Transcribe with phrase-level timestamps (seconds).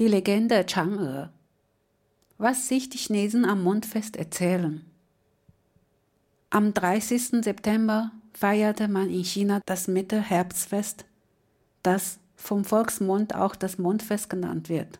[0.00, 1.28] Die Legende Chang'e.
[2.36, 4.84] Was sich die Chinesen am Mondfest erzählen.
[6.50, 7.44] Am 30.
[7.44, 11.04] September feierte man in China das Mitte-Herbstfest,
[11.84, 14.98] das vom Volksmund auch das Mondfest genannt wird.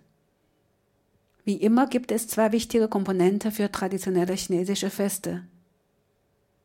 [1.45, 5.45] Wie immer gibt es zwei wichtige Komponenten für traditionelle chinesische Feste.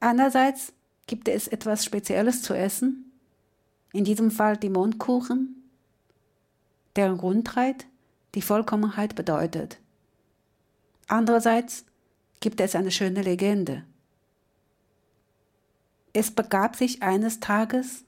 [0.02, 0.72] Einerseits
[1.08, 3.12] gibt es etwas Spezielles zu essen,
[3.92, 5.64] in diesem Fall die Mondkuchen,
[6.96, 7.88] deren Grundheit
[8.36, 9.80] die Vollkommenheit bedeutet.
[11.08, 11.86] Andererseits
[12.40, 13.84] gibt es eine schöne Legende.
[16.14, 18.06] Es begab sich eines Tages,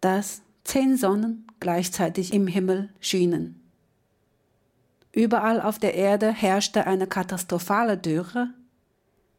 [0.00, 3.60] dass zehn Sonnen gleichzeitig im Himmel schienen.
[5.12, 8.48] Überall auf der Erde herrschte eine katastrophale Dürre,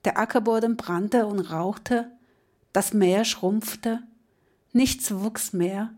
[0.06, 2.09] der Ackerboden brannte und rauchte,
[2.72, 4.02] das Meer schrumpfte,
[4.72, 5.94] nichts wuchs mehr,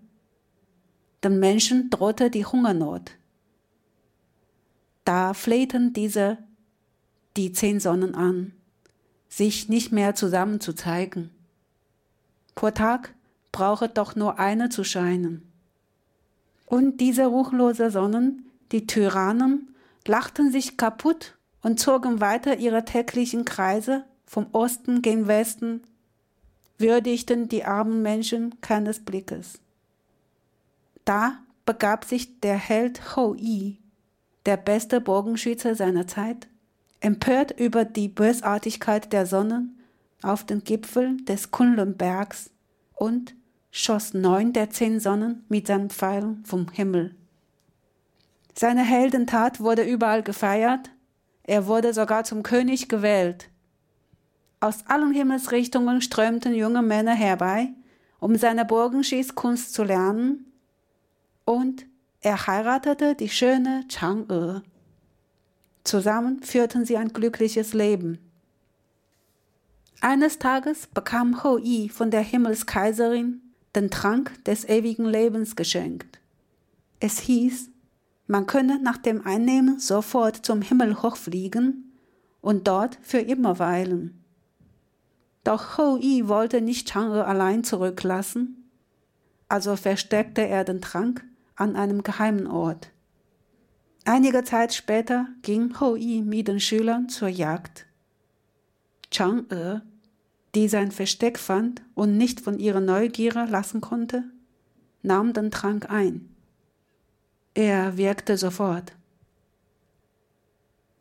[1.23, 3.16] den Menschen drohte die Hungernot.
[5.07, 6.37] Da flehten diese
[7.37, 8.51] die zehn Sonnen an,
[9.29, 11.29] sich nicht mehr zusammen zu zeigen.
[12.55, 13.13] Pro Tag
[13.53, 15.49] brauche doch nur eine zu scheinen.
[16.65, 19.73] Und diese ruchlose Sonnen, die Tyrannen,
[20.05, 25.83] lachten sich kaputt und zogen weiter ihre täglichen Kreise vom Osten gen Westen,
[26.79, 29.61] würdigten die armen Menschen keines Blickes.
[31.05, 33.79] Da begab sich der Held Hou Yi
[34.47, 36.47] der beste Bogenschütze seiner Zeit,
[37.01, 39.77] empört über die Bösartigkeit der Sonnen
[40.23, 42.49] auf den Gipfel des Kunlunbergs
[42.95, 43.35] und
[43.71, 47.13] schoss neun der zehn Sonnen mit seinen Pfeilen vom Himmel.
[48.55, 50.89] Seine Heldentat wurde überall gefeiert,
[51.43, 53.49] er wurde sogar zum König gewählt.
[54.61, 57.69] Aus allen Himmelsrichtungen strömten junge Männer herbei,
[58.19, 60.45] um seine Bogenschießkunst zu lernen,
[61.45, 61.85] und
[62.27, 64.61] er heiratete die schöne Chang'e.
[65.85, 68.19] Zusammen führten sie ein glückliches Leben.
[70.01, 73.41] Eines Tages bekam Hou Yi von der Himmelskaiserin
[73.75, 76.19] den Trank des ewigen Lebens geschenkt.
[76.99, 77.69] Es hieß,
[78.25, 81.93] man könne nach dem Einnehmen sofort zum Himmel hochfliegen
[82.41, 84.21] und dort für immer weilen.
[85.45, 88.69] Doch Hou Yi wollte nicht Chang'e allein zurücklassen,
[89.47, 91.23] also versteckte er den Trank
[91.57, 92.91] an einem geheimen Ort.
[94.05, 97.85] Einige Zeit später ging Hou Yi mit den Schülern zur Jagd.
[99.11, 99.81] Chang'e,
[100.55, 104.23] die sein Versteck fand und nicht von ihrer Neugier lassen konnte,
[105.01, 106.29] nahm den Trank ein.
[107.53, 108.93] Er wirkte sofort.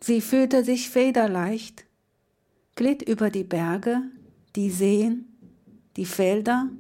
[0.01, 1.85] Sie fühlte sich federleicht,
[2.77, 4.03] glitt über die Berge,
[4.57, 5.27] die Seen,
[5.97, 6.71] die Felder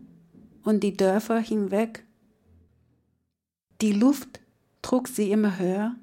[0.64, 2.05] und die Dörfer hinweg
[3.80, 4.40] die Luft
[4.82, 5.96] trug sie immer höher.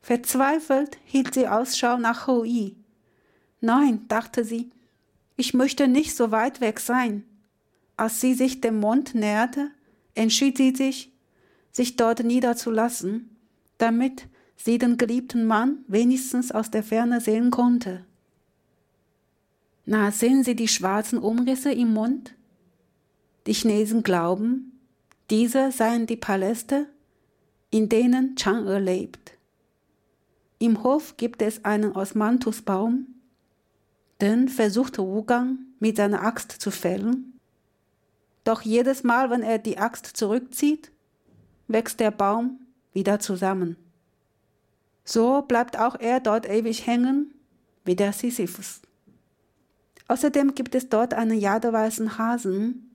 [0.00, 2.76] Verzweifelt hielt sie Ausschau nach Hou Yi.
[3.60, 4.70] Nein, dachte sie,
[5.36, 7.24] ich möchte nicht so weit weg sein.
[7.96, 9.70] Als sie sich dem Mond näherte,
[10.14, 11.12] entschied sie sich,
[11.70, 13.30] sich dort niederzulassen,
[13.78, 14.26] damit
[14.56, 18.04] sie den geliebten Mann wenigstens aus der Ferne sehen konnte.
[19.84, 22.34] Na, sehen Sie die schwarzen Umrisse im Mond?
[23.46, 24.71] Die Chinesen glauben,
[25.32, 26.88] diese seien die Paläste,
[27.70, 29.32] in denen Chang'e lebt.
[30.58, 33.06] Im Hof gibt es einen Osmanthusbaum,
[34.20, 37.40] den versucht Wugang mit seiner Axt zu fällen.
[38.44, 40.92] Doch jedes Mal, wenn er die Axt zurückzieht,
[41.66, 42.60] wächst der Baum
[42.92, 43.78] wieder zusammen.
[45.02, 47.32] So bleibt auch er dort ewig hängen,
[47.86, 48.82] wie der Sisyphus.
[50.08, 52.91] Außerdem gibt es dort einen jadeweißen Hasen,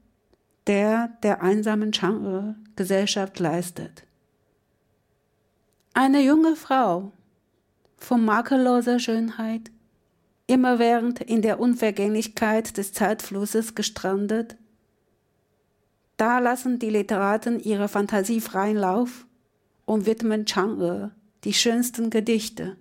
[0.67, 4.03] der der einsamen Chang'e Gesellschaft leistet.
[5.93, 7.11] Eine junge Frau
[7.97, 9.71] von makelloser Schönheit,
[10.45, 14.55] immerwährend in der Unvergänglichkeit des Zeitflusses gestrandet,
[16.17, 19.25] da lassen die Literaten ihre Fantasie freien Lauf
[19.85, 21.11] und widmen Chang'e
[21.43, 22.75] die schönsten Gedichte.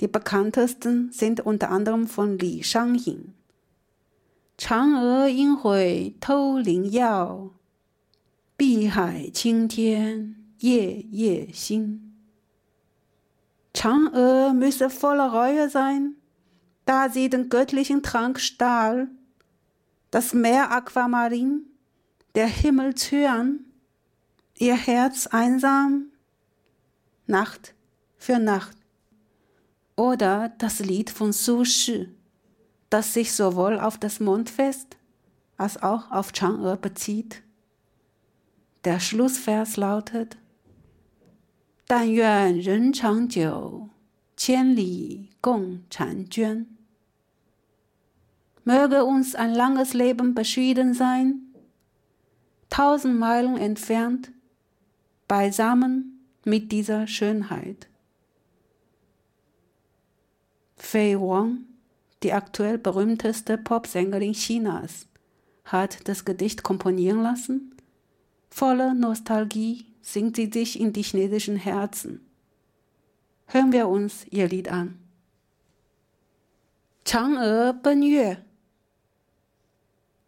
[0.00, 3.34] Die bekanntesten sind unter anderem von Li Shangyin.
[4.61, 7.51] 嫦娥应悔偷灵药，
[8.55, 12.15] 碧海青天夜夜心。
[13.73, 16.15] 嫦娥 müsse voller Reue sein,
[16.85, 19.09] da sie den göttlichen Trank stahl,
[20.09, 21.67] das Meer Aquamarin,
[22.33, 23.59] der Himmel Cyan,
[24.57, 26.07] ihr Herz einsam,
[27.27, 27.75] Nacht
[28.17, 28.75] für Nacht.
[29.95, 32.09] Oder das Lied von Su Shi
[32.91, 34.97] das sich sowohl auf das Mondfest
[35.57, 37.43] als auch auf Chang'e bezieht.
[38.83, 40.37] Der Schlussvers lautet,
[41.87, 43.89] 但愿人长久，
[44.35, 46.67] 千里共婵娟。
[48.65, 51.41] Möge uns ein langes Leben beschieden sein,
[52.69, 54.33] tausend Meilen entfernt,
[55.29, 57.87] beisammen mit dieser Schönheit.
[60.75, 61.65] Fei Wang,
[62.23, 65.07] die aktuell berühmteste Popsängerin Chinas,
[65.65, 67.75] hat das Gedicht komponieren lassen.
[68.49, 72.21] Voller Nostalgie singt sie sich in die chinesischen Herzen.
[73.45, 74.97] Hören wir uns ihr Lied an.
[77.05, 78.43] Chang'e 奔月，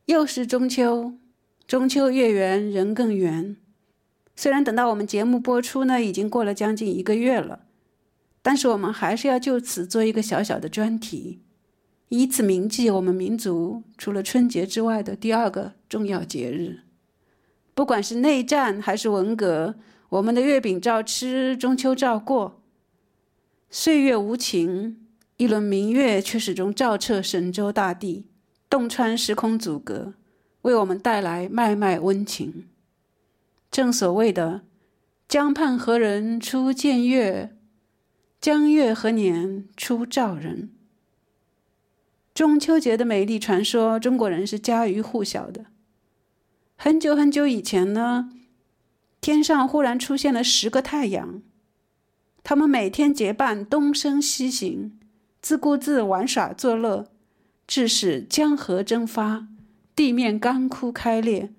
[0.05, 1.13] 又是中秋，
[1.67, 3.57] 中秋月圆人更圆。
[4.35, 7.65] 虽然等到我们节目播出呢，已经过了将近一个月了，
[8.41, 11.41] 但是我们还是要就此做一个小小的专题，
[12.08, 16.80] 以此铭记我们民族除了春节之外的第二个重要节日。
[17.74, 19.74] 不管是内战还是文革，
[20.10, 22.62] 我们的月饼照吃，中秋照过。
[23.68, 25.08] 岁月无情，
[25.38, 28.26] 一轮明月却始终照彻神州大地，
[28.70, 30.14] 洞穿时空阻隔，
[30.62, 32.68] 为我们带来脉脉温情。
[33.72, 34.60] 正所谓的
[35.26, 37.56] “江畔何人初见月，
[38.40, 40.70] 江月何年初照人”。
[42.34, 45.66] 中秋节的美丽传说，中国人是家喻户晓的。
[46.74, 48.32] 很久很久以前呢，
[49.20, 51.42] 天上忽然出现了十个太阳，
[52.42, 54.98] 他们每天结伴东升西行，
[55.40, 57.06] 自顾自玩耍作乐，
[57.68, 59.46] 致使江河蒸发，
[59.94, 61.52] 地面干枯开裂，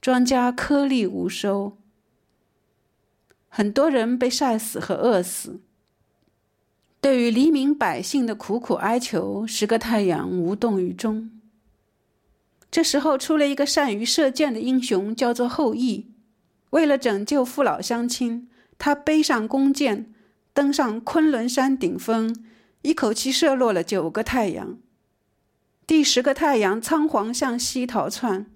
[0.00, 1.76] 庄稼颗粒无收，
[3.50, 5.60] 很多人被晒死和饿死。
[7.02, 11.32] 对于黎民百姓的苦苦哀求，十个太阳无动于衷。
[12.70, 16.12] 这时候出了一个善于射箭的英雄，叫做后羿。
[16.70, 20.14] 为了拯救父老乡亲，他背上弓箭，
[20.54, 22.32] 登上昆仑山顶峰，
[22.82, 24.78] 一口气射落了九个太阳。
[25.84, 28.46] 第十个太阳仓皇向西逃窜。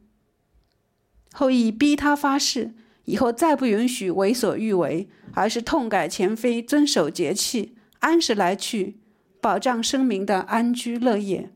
[1.33, 2.75] 后羿逼他发誓，
[3.07, 7.76] 以后再不允许为所欲为，而是痛改前非，遵守节气，
[8.07, 9.01] 按时来去，
[9.41, 11.51] 保障生民的安居乐业。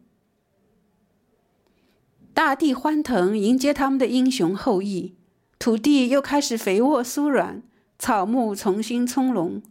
[2.35, 5.15] 大地欢腾，迎接他们的英雄后羿。
[5.61, 7.63] 土地又开始肥沃酥软，
[8.01, 9.63] 草木重新葱茏，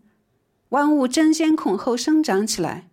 [0.69, 2.87] 万物争先恐后生长起来。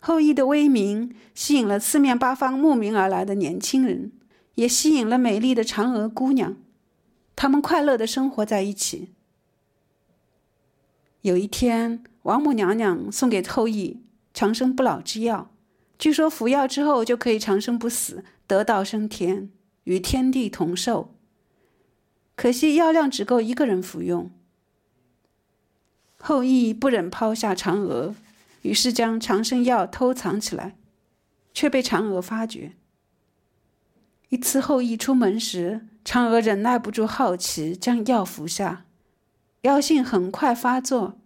[0.00, 4.10] 后羿的威名吸引了四面八方慕名而来的年轻人，
[4.56, 6.56] 也吸引了美丽的嫦娥姑娘。
[7.36, 9.12] 他们快乐的生活在一起。
[11.20, 15.50] 有一天，王母娘娘送给后羿长生不老之药。
[15.98, 19.50] 据说服药之后就可以长生不死，得道升天，
[19.82, 21.12] 与天地同寿。
[22.36, 24.30] 可惜药量只够一个人服用。
[26.18, 28.14] 后羿不忍抛下嫦娥，
[28.62, 30.76] 于是将长生药偷藏起来，
[31.52, 32.74] 却被嫦娥发觉。
[34.28, 38.84] 一次后羿出门时，嫦娥忍耐不住好奇，将药服下，
[39.62, 41.19] 药性很快发作，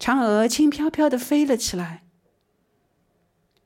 [0.00, 2.02] 嫦娥轻飘飘的飞了起来。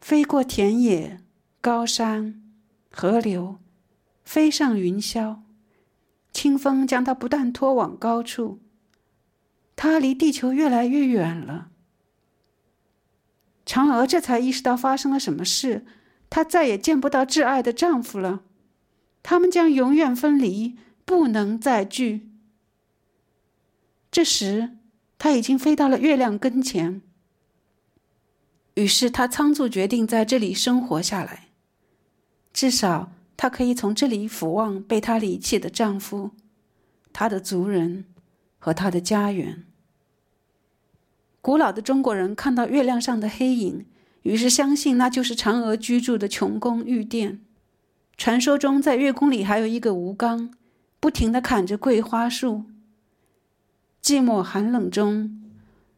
[0.01, 1.23] 飞过田野、
[1.61, 2.43] 高山、
[2.91, 3.61] 河流，
[4.25, 5.39] 飞上云霄，
[6.33, 8.61] 清风将它不断拖往高处。
[9.77, 11.71] 它离地球越来越远了。
[13.65, 15.87] 嫦娥这才意识到发生了什么事，
[16.29, 18.43] 她再也见不到挚爱的丈夫了，
[19.23, 22.29] 他们将永远分离，不能再聚。
[24.11, 24.77] 这时，
[25.19, 27.03] 她已经飞到了月亮跟前。
[28.75, 31.49] 于是，她仓促决定在这里生活下来，
[32.53, 36.33] 至少她可以从这里俯望被她离弃的丈夫、
[37.13, 38.07] 她的族人
[38.59, 39.65] 和她的家园。
[41.41, 43.87] 古老的中国人看到月亮上的黑影，
[44.23, 47.41] 于是相信那就是嫦娥居住的琼宫玉殿。
[48.17, 50.53] 传说中，在月宫里还有一个吴刚，
[50.99, 52.65] 不停地砍着桂花树。
[54.05, 55.41] 寂寞寒冷中，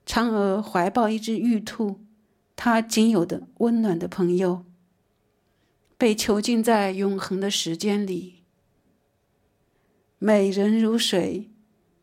[0.07, 1.99] 嫦娥怀抱一只玉兔。
[2.55, 4.65] 她仅有的温暖的朋友，
[5.99, 8.45] 被囚禁在永恒的时间里。
[10.21, 11.51] 美人如水，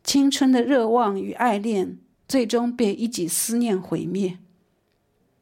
[0.02, 1.96] 青春的热望与爱恋，
[2.28, 4.36] 最终被一己思念毁灭。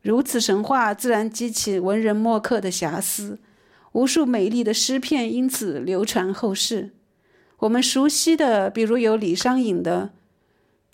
[0.00, 3.40] 如此神话，自然激起文人墨客的遐思，
[3.90, 6.92] 无数美丽的诗篇因此流传后世。
[7.59, 10.12] 我们熟悉的，比如有李商隐的“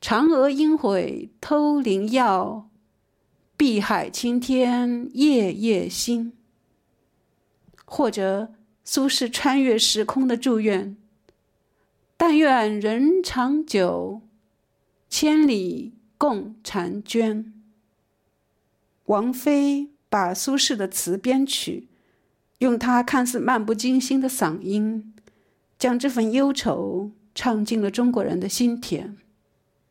[0.01, 2.65] 嫦娥应悔偷灵药”。
[3.57, 6.33] 碧海青天夜夜心，
[7.85, 10.97] 或者苏轼穿越时空的祝愿：
[12.17, 14.21] 但愿人长久，
[15.11, 17.53] 千里共婵娟。
[19.07, 21.89] 王菲把苏轼的词编曲，
[22.59, 25.13] 用他看似漫不经心的嗓音，
[25.77, 29.17] 将这份忧愁唱进了中国人的心田。